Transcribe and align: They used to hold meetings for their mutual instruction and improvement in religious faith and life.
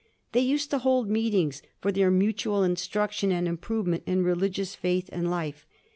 They 0.31 0.39
used 0.41 0.71
to 0.71 0.79
hold 0.79 1.11
meetings 1.11 1.61
for 1.79 1.91
their 1.91 2.09
mutual 2.09 2.63
instruction 2.63 3.31
and 3.31 3.47
improvement 3.47 4.01
in 4.07 4.23
religious 4.23 4.73
faith 4.73 5.07
and 5.11 5.29
life. 5.29 5.67